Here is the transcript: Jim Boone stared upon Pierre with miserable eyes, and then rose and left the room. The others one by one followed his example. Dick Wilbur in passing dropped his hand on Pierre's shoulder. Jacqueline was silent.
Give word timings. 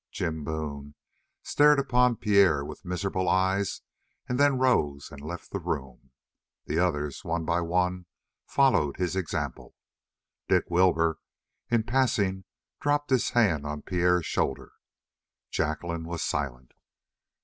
Jim 0.11 0.43
Boone 0.43 0.95
stared 1.43 1.77
upon 1.77 2.15
Pierre 2.15 2.65
with 2.65 2.83
miserable 2.83 3.29
eyes, 3.29 3.81
and 4.27 4.39
then 4.39 4.57
rose 4.57 5.11
and 5.11 5.21
left 5.21 5.51
the 5.51 5.59
room. 5.59 6.09
The 6.65 6.79
others 6.79 7.23
one 7.23 7.45
by 7.45 7.61
one 7.61 8.07
followed 8.47 8.97
his 8.97 9.15
example. 9.15 9.75
Dick 10.49 10.63
Wilbur 10.71 11.19
in 11.69 11.83
passing 11.83 12.45
dropped 12.79 13.11
his 13.11 13.29
hand 13.37 13.63
on 13.67 13.83
Pierre's 13.83 14.25
shoulder. 14.25 14.71
Jacqueline 15.51 16.05
was 16.05 16.23
silent. 16.23 16.71